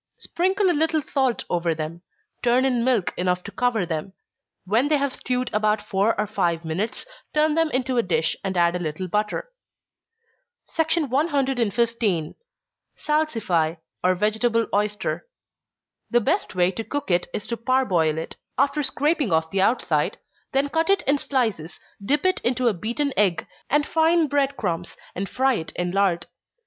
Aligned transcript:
Sprinkle 0.17 0.67
a 0.71 0.73
little 0.73 1.03
salt 1.03 1.45
over 1.47 1.75
them 1.75 2.01
turn 2.41 2.65
in 2.65 2.83
milk 2.83 3.13
enough 3.17 3.43
to 3.43 3.51
cover 3.51 3.85
them. 3.85 4.13
When 4.65 4.87
they 4.87 4.97
have 4.97 5.13
stewed 5.13 5.51
about 5.53 5.79
four 5.79 6.19
or 6.19 6.25
five 6.25 6.65
minutes, 6.65 7.05
turn 7.35 7.53
them 7.53 7.69
into 7.69 7.97
a 7.97 8.01
dish, 8.01 8.35
and 8.43 8.57
add 8.57 8.75
a 8.75 8.79
little 8.79 9.07
butter. 9.07 9.51
115. 10.75 12.33
Salsify 12.95 13.75
or 14.03 14.15
Vegetable 14.15 14.65
Oyster. 14.73 15.27
The 16.09 16.19
best 16.19 16.55
way 16.55 16.71
to 16.71 16.83
cook 16.83 17.11
it 17.11 17.27
is 17.31 17.45
to 17.45 17.55
parboil 17.55 18.17
it, 18.17 18.37
(after 18.57 18.81
scraping 18.81 19.31
off 19.31 19.51
the 19.51 19.61
outside,) 19.61 20.17
then 20.51 20.69
cut 20.69 20.89
it 20.89 21.03
in 21.03 21.19
slices, 21.19 21.79
dip 22.03 22.25
it 22.25 22.41
into 22.41 22.67
a 22.67 22.73
beaten 22.73 23.13
egg, 23.15 23.45
and 23.69 23.85
fine 23.85 24.25
bread 24.25 24.57
crumbs, 24.57 24.97
and 25.13 25.29
fry 25.29 25.53
it 25.57 25.71
in 25.75 25.91
lard. 25.91 26.25